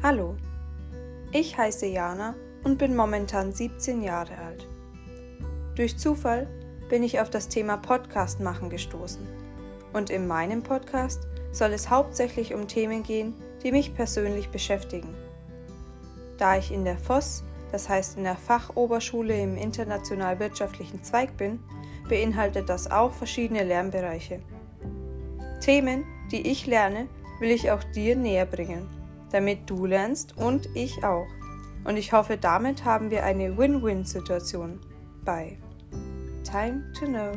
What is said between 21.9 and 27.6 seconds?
beinhaltet das auch verschiedene Lernbereiche. Themen, die ich lerne, will